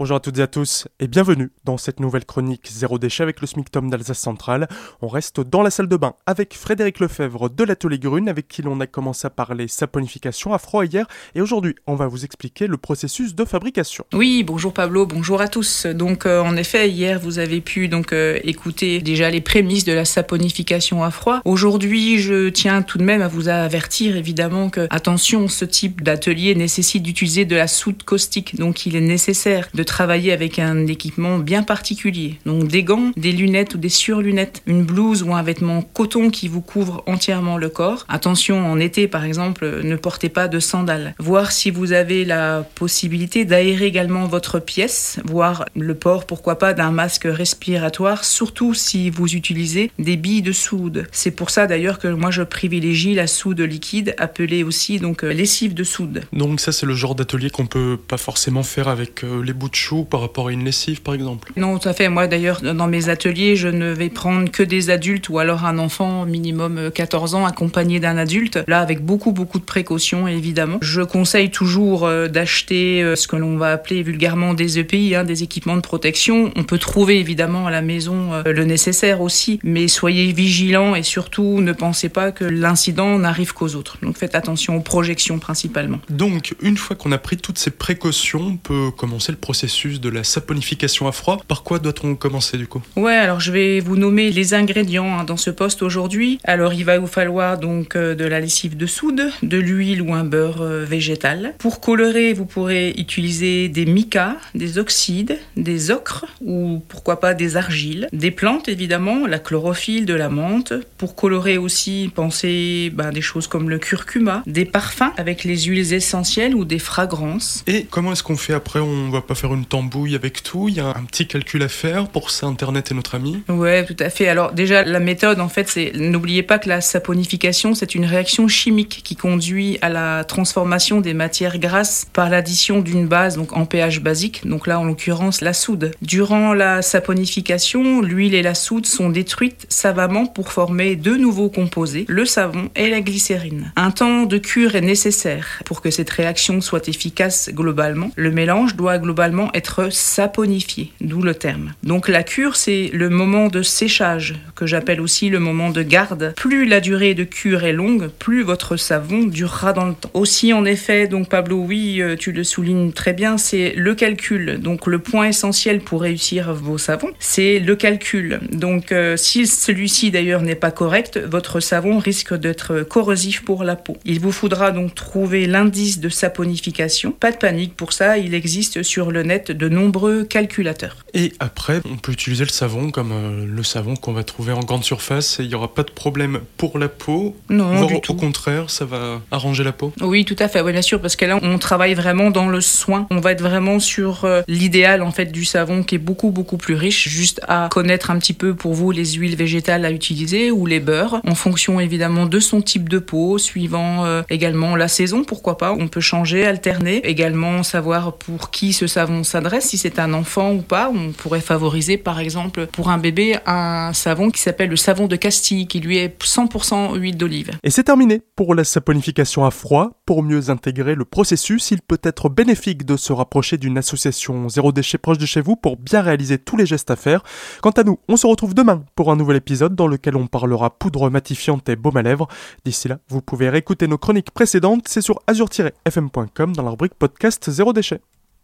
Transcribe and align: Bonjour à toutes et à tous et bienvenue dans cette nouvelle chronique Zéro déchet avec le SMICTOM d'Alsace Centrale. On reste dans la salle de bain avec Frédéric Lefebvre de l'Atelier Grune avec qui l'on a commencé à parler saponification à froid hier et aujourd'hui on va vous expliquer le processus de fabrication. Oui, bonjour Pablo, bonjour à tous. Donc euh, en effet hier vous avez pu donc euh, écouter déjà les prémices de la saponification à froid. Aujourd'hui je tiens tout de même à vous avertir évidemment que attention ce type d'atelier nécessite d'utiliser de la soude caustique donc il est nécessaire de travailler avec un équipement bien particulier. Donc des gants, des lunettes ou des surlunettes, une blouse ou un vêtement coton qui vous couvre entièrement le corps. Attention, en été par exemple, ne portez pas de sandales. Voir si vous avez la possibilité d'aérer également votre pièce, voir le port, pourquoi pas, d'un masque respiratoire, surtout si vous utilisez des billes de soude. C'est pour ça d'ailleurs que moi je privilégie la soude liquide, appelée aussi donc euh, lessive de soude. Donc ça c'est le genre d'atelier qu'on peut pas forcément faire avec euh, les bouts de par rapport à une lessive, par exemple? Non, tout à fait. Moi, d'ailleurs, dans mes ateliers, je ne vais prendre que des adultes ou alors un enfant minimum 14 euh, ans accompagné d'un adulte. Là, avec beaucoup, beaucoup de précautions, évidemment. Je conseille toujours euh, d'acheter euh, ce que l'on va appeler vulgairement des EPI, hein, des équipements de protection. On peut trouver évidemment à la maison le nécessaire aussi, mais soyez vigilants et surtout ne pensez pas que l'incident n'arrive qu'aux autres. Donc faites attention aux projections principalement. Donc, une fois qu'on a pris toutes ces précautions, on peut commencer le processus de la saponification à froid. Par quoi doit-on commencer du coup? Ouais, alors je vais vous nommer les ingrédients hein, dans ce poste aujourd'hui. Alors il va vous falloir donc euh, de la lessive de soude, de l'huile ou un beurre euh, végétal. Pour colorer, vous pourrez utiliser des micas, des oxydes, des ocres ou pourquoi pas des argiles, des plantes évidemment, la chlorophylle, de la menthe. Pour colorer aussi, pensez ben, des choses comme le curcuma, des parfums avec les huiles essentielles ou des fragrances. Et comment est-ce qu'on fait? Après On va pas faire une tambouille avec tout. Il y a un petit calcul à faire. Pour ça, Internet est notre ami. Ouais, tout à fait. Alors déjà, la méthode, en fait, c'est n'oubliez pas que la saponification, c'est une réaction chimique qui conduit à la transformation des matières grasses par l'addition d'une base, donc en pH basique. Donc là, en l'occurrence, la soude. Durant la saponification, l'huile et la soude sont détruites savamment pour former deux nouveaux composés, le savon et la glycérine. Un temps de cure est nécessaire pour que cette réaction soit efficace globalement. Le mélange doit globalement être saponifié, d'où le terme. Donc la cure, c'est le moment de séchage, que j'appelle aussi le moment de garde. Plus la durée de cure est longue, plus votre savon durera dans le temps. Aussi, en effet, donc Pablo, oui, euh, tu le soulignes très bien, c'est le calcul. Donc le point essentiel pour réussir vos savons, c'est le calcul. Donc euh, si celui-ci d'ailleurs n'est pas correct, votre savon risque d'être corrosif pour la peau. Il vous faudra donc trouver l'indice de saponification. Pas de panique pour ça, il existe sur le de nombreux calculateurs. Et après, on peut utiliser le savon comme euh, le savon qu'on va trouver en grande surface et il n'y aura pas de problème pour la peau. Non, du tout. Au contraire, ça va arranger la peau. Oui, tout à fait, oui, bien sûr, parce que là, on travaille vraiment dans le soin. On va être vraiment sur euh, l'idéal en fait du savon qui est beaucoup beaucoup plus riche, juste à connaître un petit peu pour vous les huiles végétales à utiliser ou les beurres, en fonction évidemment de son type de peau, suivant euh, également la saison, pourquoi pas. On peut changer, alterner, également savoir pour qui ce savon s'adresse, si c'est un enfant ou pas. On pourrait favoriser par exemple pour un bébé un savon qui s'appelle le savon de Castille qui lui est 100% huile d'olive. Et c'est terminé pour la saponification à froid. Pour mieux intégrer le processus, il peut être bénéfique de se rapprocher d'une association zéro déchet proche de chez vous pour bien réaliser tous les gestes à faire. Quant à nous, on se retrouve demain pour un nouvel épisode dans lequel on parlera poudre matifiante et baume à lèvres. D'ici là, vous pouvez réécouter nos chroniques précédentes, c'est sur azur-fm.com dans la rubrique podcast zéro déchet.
Bonjour 0.00 0.16
à 0.16 0.20
toutes 0.20 0.38
et 0.38 0.42
à 0.42 0.46
tous 0.46 0.88
et 0.98 1.08
bienvenue 1.08 1.50
dans 1.66 1.76
cette 1.76 2.00
nouvelle 2.00 2.24
chronique 2.24 2.66
Zéro 2.72 2.98
déchet 2.98 3.22
avec 3.22 3.42
le 3.42 3.46
SMICTOM 3.46 3.90
d'Alsace 3.90 4.18
Centrale. 4.18 4.66
On 5.02 5.08
reste 5.08 5.42
dans 5.42 5.60
la 5.60 5.68
salle 5.68 5.88
de 5.88 5.96
bain 5.98 6.14
avec 6.24 6.54
Frédéric 6.54 7.00
Lefebvre 7.00 7.50
de 7.50 7.64
l'Atelier 7.64 7.98
Grune 7.98 8.26
avec 8.30 8.48
qui 8.48 8.62
l'on 8.62 8.80
a 8.80 8.86
commencé 8.86 9.26
à 9.26 9.30
parler 9.30 9.68
saponification 9.68 10.54
à 10.54 10.58
froid 10.58 10.86
hier 10.86 11.06
et 11.34 11.42
aujourd'hui 11.42 11.74
on 11.86 11.96
va 11.96 12.06
vous 12.06 12.24
expliquer 12.24 12.66
le 12.66 12.78
processus 12.78 13.34
de 13.34 13.44
fabrication. 13.44 14.06
Oui, 14.14 14.42
bonjour 14.42 14.72
Pablo, 14.72 15.04
bonjour 15.04 15.42
à 15.42 15.48
tous. 15.48 15.84
Donc 15.84 16.24
euh, 16.24 16.40
en 16.40 16.56
effet 16.56 16.88
hier 16.88 17.20
vous 17.20 17.38
avez 17.38 17.60
pu 17.60 17.88
donc 17.88 18.14
euh, 18.14 18.38
écouter 18.42 19.00
déjà 19.00 19.28
les 19.28 19.42
prémices 19.42 19.84
de 19.84 19.92
la 19.92 20.06
saponification 20.06 21.04
à 21.04 21.10
froid. 21.10 21.42
Aujourd'hui 21.44 22.18
je 22.20 22.48
tiens 22.48 22.80
tout 22.80 22.96
de 22.96 23.04
même 23.04 23.20
à 23.20 23.28
vous 23.28 23.48
avertir 23.48 24.16
évidemment 24.16 24.70
que 24.70 24.86
attention 24.88 25.46
ce 25.46 25.66
type 25.66 26.02
d'atelier 26.02 26.54
nécessite 26.54 27.02
d'utiliser 27.02 27.44
de 27.44 27.54
la 27.54 27.68
soude 27.68 28.02
caustique 28.02 28.56
donc 28.56 28.86
il 28.86 28.96
est 28.96 29.02
nécessaire 29.02 29.68
de 29.74 29.89
travailler 29.90 30.32
avec 30.32 30.60
un 30.60 30.86
équipement 30.86 31.38
bien 31.38 31.64
particulier. 31.64 32.38
Donc 32.46 32.68
des 32.68 32.84
gants, 32.84 33.10
des 33.16 33.32
lunettes 33.32 33.74
ou 33.74 33.78
des 33.78 33.88
surlunettes, 33.88 34.62
une 34.66 34.84
blouse 34.84 35.24
ou 35.24 35.34
un 35.34 35.42
vêtement 35.42 35.82
coton 35.82 36.30
qui 36.30 36.46
vous 36.46 36.60
couvre 36.60 37.02
entièrement 37.06 37.58
le 37.58 37.68
corps. 37.68 38.06
Attention, 38.08 38.64
en 38.70 38.78
été 38.78 39.08
par 39.08 39.24
exemple, 39.24 39.80
ne 39.82 39.96
portez 39.96 40.28
pas 40.28 40.46
de 40.46 40.60
sandales. 40.60 41.14
Voir 41.18 41.50
si 41.50 41.72
vous 41.72 41.92
avez 41.92 42.24
la 42.24 42.64
possibilité 42.76 43.44
d'aérer 43.44 43.86
également 43.86 44.26
votre 44.26 44.60
pièce, 44.60 45.18
voir 45.24 45.64
le 45.74 45.94
port, 45.96 46.24
pourquoi 46.24 46.56
pas, 46.56 46.72
d'un 46.72 46.92
masque 46.92 47.26
respiratoire, 47.28 48.24
surtout 48.24 48.74
si 48.74 49.10
vous 49.10 49.34
utilisez 49.34 49.90
des 49.98 50.16
billes 50.16 50.42
de 50.42 50.52
soude. 50.52 51.08
C'est 51.10 51.32
pour 51.32 51.50
ça 51.50 51.66
d'ailleurs 51.66 51.98
que 51.98 52.06
moi 52.06 52.30
je 52.30 52.42
privilégie 52.42 53.14
la 53.14 53.26
soude 53.26 53.60
liquide, 53.60 54.14
appelée 54.18 54.62
aussi 54.62 55.00
donc 55.00 55.24
euh, 55.24 55.32
lessive 55.32 55.74
de 55.74 55.82
soude. 55.82 56.22
Donc 56.32 56.60
ça 56.60 56.70
c'est 56.70 56.86
le 56.86 56.94
genre 56.94 57.16
d'atelier 57.16 57.50
qu'on 57.50 57.66
peut 57.66 57.98
pas 57.98 58.18
forcément 58.18 58.62
faire 58.62 58.86
avec 58.86 59.24
euh, 59.24 59.42
les 59.42 59.52
bouts 59.52 59.68
de 59.68 59.79
par 60.08 60.20
rapport 60.20 60.48
à 60.48 60.52
une 60.52 60.64
lessive, 60.64 61.02
par 61.02 61.14
exemple? 61.14 61.52
Non, 61.56 61.78
tout 61.78 61.88
à 61.88 61.92
fait. 61.92 62.08
Moi, 62.08 62.26
d'ailleurs, 62.26 62.60
dans 62.60 62.86
mes 62.86 63.08
ateliers, 63.08 63.56
je 63.56 63.68
ne 63.68 63.92
vais 63.92 64.08
prendre 64.08 64.50
que 64.50 64.62
des 64.62 64.90
adultes 64.90 65.28
ou 65.28 65.38
alors 65.38 65.64
un 65.64 65.78
enfant 65.78 66.26
minimum 66.26 66.90
14 66.94 67.34
euh, 67.34 67.38
ans 67.38 67.46
accompagné 67.46 68.00
d'un 68.00 68.16
adulte. 68.16 68.58
Là, 68.68 68.80
avec 68.80 69.04
beaucoup, 69.04 69.32
beaucoup 69.32 69.58
de 69.58 69.64
précautions, 69.64 70.28
évidemment. 70.28 70.78
Je 70.82 71.02
conseille 71.02 71.50
toujours 71.50 72.04
euh, 72.04 72.28
d'acheter 72.28 73.02
euh, 73.02 73.16
ce 73.16 73.26
que 73.26 73.36
l'on 73.36 73.56
va 73.56 73.72
appeler 73.72 74.02
vulgairement 74.02 74.54
des 74.54 74.78
EPI, 74.78 75.14
hein, 75.14 75.24
des 75.24 75.42
équipements 75.42 75.76
de 75.76 75.80
protection. 75.80 76.52
On 76.56 76.64
peut 76.64 76.78
trouver 76.78 77.18
évidemment 77.18 77.66
à 77.66 77.70
la 77.70 77.82
maison 77.82 78.30
le 78.44 78.64
nécessaire 78.64 79.20
aussi, 79.20 79.60
mais 79.62 79.88
soyez 79.88 80.32
vigilants 80.32 80.94
et 80.94 81.02
surtout 81.02 81.60
ne 81.60 81.72
pensez 81.72 82.08
pas 82.08 82.32
que 82.32 82.44
l'incident 82.44 83.18
n'arrive 83.18 83.52
qu'aux 83.54 83.74
autres. 83.74 83.98
Donc 84.02 84.16
faites 84.16 84.34
attention 84.34 84.76
aux 84.76 84.80
projections 84.80 85.38
principalement. 85.38 86.00
Donc, 86.10 86.54
une 86.60 86.76
fois 86.76 86.96
qu'on 86.96 87.12
a 87.12 87.18
pris 87.18 87.36
toutes 87.36 87.58
ces 87.58 87.70
précautions, 87.70 88.40
on 88.40 88.56
peut 88.56 88.90
commencer 88.96 89.32
le 89.32 89.38
processus 89.38 89.59
de 89.66 90.08
la 90.08 90.24
saponification 90.24 91.06
à 91.06 91.12
froid. 91.12 91.38
Par 91.46 91.62
quoi 91.62 91.78
doit-on 91.78 92.14
commencer 92.14 92.56
du 92.56 92.66
coup? 92.66 92.82
Ouais, 92.96 93.14
alors 93.14 93.40
je 93.40 93.52
vais 93.52 93.80
vous 93.80 93.96
nommer 93.96 94.30
les 94.30 94.54
ingrédients 94.54 95.18
hein, 95.18 95.24
dans 95.24 95.36
ce 95.36 95.50
poste 95.50 95.82
aujourd'hui. 95.82 96.38
Alors 96.44 96.72
il 96.72 96.84
va 96.84 96.98
vous 96.98 97.06
falloir 97.06 97.58
donc 97.58 97.94
euh, 97.94 98.14
de 98.14 98.24
la 98.24 98.40
lessive 98.40 98.76
de 98.76 98.86
soude, 98.86 99.30
de 99.42 99.58
l'huile 99.58 100.00
ou 100.00 100.14
un 100.14 100.24
beurre 100.24 100.62
euh, 100.62 100.84
végétal. 100.84 101.54
Pour 101.58 101.80
colorer, 101.80 102.32
vous 102.32 102.46
pourrez 102.46 102.94
utiliser 102.96 103.68
des 103.68 103.84
micas, 103.84 104.36
des 104.54 104.78
oxydes, 104.78 105.38
des 105.56 105.90
ocres 105.90 106.24
ou 106.40 106.82
pourquoi 106.88 107.20
pas 107.20 107.34
des 107.34 107.56
argiles, 107.56 108.08
des 108.12 108.30
plantes 108.30 108.68
évidemment, 108.68 109.26
la 109.26 109.38
chlorophylle, 109.38 110.06
de 110.06 110.14
la 110.14 110.30
menthe. 110.30 110.72
Pour 110.96 111.14
colorer 111.14 111.58
aussi, 111.58 112.10
pensez 112.14 112.90
ben, 112.94 113.10
des 113.10 113.20
choses 113.20 113.46
comme 113.46 113.68
le 113.68 113.78
curcuma, 113.78 114.42
des 114.46 114.64
parfums 114.64 115.12
avec 115.18 115.44
les 115.44 115.58
huiles 115.58 115.92
essentielles 115.92 116.54
ou 116.54 116.64
des 116.64 116.78
fragrances. 116.78 117.62
Et 117.66 117.86
comment 117.90 118.12
est-ce 118.12 118.22
qu'on 118.22 118.38
fait? 118.38 118.54
Après 118.54 118.80
On 118.80 119.10
va 119.10 119.20
pas 119.20 119.34
faire 119.34 119.49
une 119.54 119.64
tambouille 119.64 120.14
avec 120.14 120.42
tout. 120.42 120.68
Il 120.68 120.76
y 120.76 120.80
a 120.80 120.88
un 120.88 121.04
petit 121.04 121.26
calcul 121.26 121.62
à 121.62 121.68
faire. 121.68 122.08
Pour 122.08 122.30
ça, 122.30 122.46
Internet 122.46 122.90
est 122.90 122.94
notre 122.94 123.14
ami. 123.14 123.42
Ouais, 123.48 123.84
tout 123.84 123.96
à 123.98 124.10
fait. 124.10 124.28
Alors 124.28 124.52
déjà, 124.52 124.82
la 124.84 125.00
méthode, 125.00 125.40
en 125.40 125.48
fait, 125.48 125.68
c'est 125.68 125.92
n'oubliez 125.94 126.42
pas 126.42 126.58
que 126.58 126.68
la 126.68 126.80
saponification, 126.80 127.74
c'est 127.74 127.94
une 127.94 128.04
réaction 128.04 128.48
chimique 128.48 129.00
qui 129.04 129.16
conduit 129.16 129.78
à 129.82 129.88
la 129.88 130.24
transformation 130.24 131.00
des 131.00 131.14
matières 131.14 131.58
grasses 131.58 132.06
par 132.12 132.30
l'addition 132.30 132.80
d'une 132.80 133.06
base, 133.06 133.36
donc 133.36 133.56
en 133.56 133.66
pH 133.66 134.00
basique. 134.00 134.46
Donc 134.46 134.66
là, 134.66 134.78
en 134.80 134.84
l'occurrence, 134.84 135.40
la 135.40 135.52
soude. 135.52 135.92
Durant 136.02 136.54
la 136.54 136.82
saponification, 136.82 138.00
l'huile 138.00 138.34
et 138.34 138.42
la 138.42 138.54
soude 138.54 138.86
sont 138.86 139.10
détruites 139.10 139.66
savamment 139.68 140.26
pour 140.26 140.52
former 140.52 140.96
deux 140.96 141.16
nouveaux 141.16 141.50
composés, 141.50 142.04
le 142.08 142.24
savon 142.24 142.70
et 142.76 142.90
la 142.90 143.00
glycérine. 143.00 143.72
Un 143.76 143.90
temps 143.90 144.24
de 144.24 144.38
cure 144.38 144.74
est 144.76 144.80
nécessaire 144.80 145.62
pour 145.64 145.80
que 145.80 145.90
cette 145.90 146.10
réaction 146.10 146.60
soit 146.60 146.88
efficace 146.88 147.50
globalement. 147.52 148.10
Le 148.16 148.30
mélange 148.30 148.76
doit 148.76 148.98
globalement 148.98 149.39
être 149.54 149.92
saponifié, 149.92 150.92
d'où 151.00 151.22
le 151.22 151.34
terme. 151.34 151.72
Donc 151.82 152.08
la 152.08 152.22
cure, 152.22 152.56
c'est 152.56 152.90
le 152.92 153.08
moment 153.08 153.48
de 153.48 153.62
séchage, 153.62 154.34
que 154.54 154.66
j'appelle 154.66 155.00
aussi 155.00 155.30
le 155.30 155.38
moment 155.38 155.70
de 155.70 155.82
garde. 155.82 156.34
Plus 156.36 156.66
la 156.66 156.80
durée 156.80 157.14
de 157.14 157.24
cure 157.24 157.64
est 157.64 157.72
longue, 157.72 158.08
plus 158.18 158.42
votre 158.42 158.76
savon 158.76 159.24
durera 159.24 159.72
dans 159.72 159.86
le 159.86 159.94
temps. 159.94 160.10
Aussi, 160.14 160.52
en 160.52 160.64
effet, 160.64 161.06
donc 161.06 161.28
Pablo, 161.28 161.56
oui, 161.56 162.00
euh, 162.00 162.16
tu 162.16 162.32
le 162.32 162.44
soulignes 162.44 162.92
très 162.92 163.12
bien, 163.12 163.38
c'est 163.38 163.72
le 163.76 163.94
calcul. 163.94 164.58
Donc 164.60 164.86
le 164.86 164.98
point 164.98 165.28
essentiel 165.28 165.80
pour 165.80 166.02
réussir 166.02 166.52
vos 166.52 166.78
savons, 166.78 167.10
c'est 167.18 167.58
le 167.58 167.76
calcul. 167.76 168.40
Donc 168.52 168.92
euh, 168.92 169.16
si 169.16 169.46
celui-ci 169.46 170.10
d'ailleurs 170.10 170.42
n'est 170.42 170.54
pas 170.54 170.70
correct, 170.70 171.18
votre 171.18 171.60
savon 171.60 171.98
risque 171.98 172.34
d'être 172.34 172.82
corrosif 172.82 173.44
pour 173.44 173.64
la 173.64 173.76
peau. 173.76 173.96
Il 174.04 174.20
vous 174.20 174.32
faudra 174.32 174.70
donc 174.70 174.94
trouver 174.94 175.46
l'indice 175.46 176.00
de 176.00 176.08
saponification. 176.08 177.12
Pas 177.12 177.32
de 177.32 177.36
panique 177.36 177.76
pour 177.76 177.92
ça, 177.92 178.18
il 178.18 178.34
existe 178.34 178.82
sur 178.82 179.10
le 179.10 179.22
de 179.38 179.68
nombreux 179.68 180.24
calculateurs. 180.24 180.96
Et 181.14 181.32
après, 181.40 181.80
on 181.90 181.96
peut 181.96 182.12
utiliser 182.12 182.44
le 182.44 182.50
savon 182.50 182.90
comme 182.90 183.12
euh, 183.12 183.46
le 183.46 183.62
savon 183.62 183.96
qu'on 183.96 184.12
va 184.12 184.24
trouver 184.24 184.52
en 184.52 184.60
grande 184.60 184.84
surface 184.84 185.40
et 185.40 185.44
il 185.44 185.48
n'y 185.48 185.54
aura 185.54 185.72
pas 185.74 185.82
de 185.82 185.90
problème 185.90 186.40
pour 186.56 186.78
la 186.78 186.88
peau. 186.88 187.36
Non, 187.48 187.86
du 187.86 188.00
tout. 188.00 188.12
Au 188.12 188.14
contraire, 188.14 188.70
ça 188.70 188.84
va 188.84 189.20
arranger 189.30 189.64
la 189.64 189.72
peau. 189.72 189.92
Oui, 190.00 190.24
tout 190.24 190.36
à 190.38 190.48
fait, 190.48 190.60
oui, 190.60 190.72
bien 190.72 190.82
sûr, 190.82 191.00
parce 191.00 191.16
que 191.16 191.24
là, 191.24 191.38
on 191.42 191.58
travaille 191.58 191.94
vraiment 191.94 192.30
dans 192.30 192.48
le 192.48 192.60
soin. 192.60 193.06
On 193.10 193.20
va 193.20 193.32
être 193.32 193.42
vraiment 193.42 193.78
sur 193.78 194.24
euh, 194.24 194.42
l'idéal 194.48 195.02
en 195.02 195.10
fait 195.10 195.26
du 195.26 195.44
savon 195.44 195.82
qui 195.82 195.94
est 195.96 195.98
beaucoup 195.98 196.30
beaucoup 196.30 196.56
plus 196.56 196.74
riche, 196.74 197.08
juste 197.08 197.40
à 197.48 197.68
connaître 197.70 198.10
un 198.10 198.18
petit 198.18 198.32
peu 198.32 198.54
pour 198.54 198.74
vous 198.74 198.90
les 198.90 199.12
huiles 199.12 199.36
végétales 199.36 199.84
à 199.84 199.90
utiliser 199.90 200.50
ou 200.50 200.66
les 200.66 200.80
beurres, 200.80 201.20
en 201.26 201.34
fonction 201.34 201.80
évidemment 201.80 202.26
de 202.26 202.40
son 202.40 202.62
type 202.62 202.88
de 202.88 202.98
peau, 202.98 203.38
suivant 203.38 204.04
euh, 204.04 204.22
également 204.30 204.76
la 204.76 204.88
saison, 204.88 205.24
pourquoi 205.24 205.58
pas. 205.58 205.72
On 205.72 205.88
peut 205.88 206.00
changer, 206.00 206.46
alterner, 206.46 206.96
également 207.06 207.62
savoir 207.62 208.16
pour 208.16 208.50
qui 208.50 208.72
ce 208.72 208.86
savon 208.86 209.19
s'adresse, 209.24 209.68
si 209.68 209.78
c'est 209.78 209.98
un 209.98 210.12
enfant 210.12 210.52
ou 210.52 210.62
pas. 210.62 210.90
On 210.94 211.12
pourrait 211.12 211.40
favoriser 211.40 211.96
par 211.96 212.20
exemple 212.20 212.66
pour 212.66 212.90
un 212.90 212.98
bébé 212.98 213.36
un 213.46 213.92
savon 213.92 214.30
qui 214.30 214.40
s'appelle 214.40 214.70
le 214.70 214.76
savon 214.76 215.06
de 215.06 215.16
Castille 215.16 215.66
qui 215.66 215.80
lui 215.80 215.98
est 215.98 216.22
100% 216.22 216.96
huile 216.96 217.16
d'olive. 217.16 217.50
Et 217.62 217.70
c'est 217.70 217.84
terminé 217.84 218.22
pour 218.36 218.54
la 218.54 218.64
saponification 218.64 219.44
à 219.44 219.50
froid. 219.50 219.92
Pour 220.06 220.22
mieux 220.22 220.50
intégrer 220.50 220.94
le 220.94 221.04
processus, 221.04 221.70
il 221.70 221.82
peut 221.82 222.00
être 222.02 222.28
bénéfique 222.28 222.84
de 222.84 222.96
se 222.96 223.12
rapprocher 223.12 223.58
d'une 223.58 223.78
association 223.78 224.48
zéro 224.48 224.72
déchet 224.72 224.98
proche 224.98 225.18
de 225.18 225.26
chez 225.26 225.40
vous 225.40 225.56
pour 225.56 225.76
bien 225.76 226.00
réaliser 226.00 226.38
tous 226.38 226.56
les 226.56 226.66
gestes 226.66 226.90
à 226.90 226.96
faire. 226.96 227.22
Quant 227.62 227.70
à 227.70 227.84
nous, 227.84 227.98
on 228.08 228.16
se 228.16 228.26
retrouve 228.26 228.54
demain 228.54 228.84
pour 228.94 229.10
un 229.10 229.16
nouvel 229.16 229.36
épisode 229.36 229.74
dans 229.74 229.86
lequel 229.86 230.16
on 230.16 230.26
parlera 230.26 230.70
poudre 230.70 231.10
matifiante 231.10 231.68
et 231.68 231.76
baume 231.76 231.96
à 231.96 232.02
lèvres. 232.02 232.28
D'ici 232.64 232.88
là, 232.88 232.98
vous 233.08 233.22
pouvez 233.22 233.48
réécouter 233.48 233.86
nos 233.86 233.98
chroniques 233.98 234.30
précédentes, 234.30 234.88
c'est 234.88 235.00
sur 235.00 235.20
azur-fm.com 235.26 236.56
dans 236.56 236.62
la 236.62 236.70
rubrique 236.70 236.94
podcast 236.94 237.50
zéro 237.50 237.72
déchet. 237.72 238.00